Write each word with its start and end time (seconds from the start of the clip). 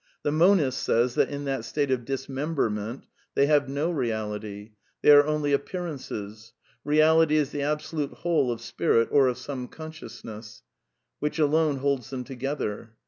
The 0.23 0.31
monist 0.31 0.81
says 0.81 1.13
that 1.13 1.29
in 1.29 1.45
tkat 1.45 1.63
state 1.63 1.91
of 1.91 2.05
dismemberment 2.05 3.03
they 3.35 3.45
have 3.45 3.69
no 3.69 3.93
isality; 3.93 4.71
they 5.03 5.11
are 5.11 5.27
only 5.27 5.53
appearances; 5.53 6.53
Keality 6.83 7.33
is 7.33 7.51
the 7.51 7.61
Absolute 7.61 8.11
whole 8.13 8.51
of 8.51 8.61
Spifit 8.61 9.09
(or 9.11 9.27
of 9.27 9.37
some 9.37 9.67
consciousness) 9.67 10.63
which 11.19 11.37
alone 11.37 11.75
holds 11.75 12.09
them 12.09 12.23
together. 12.23 12.95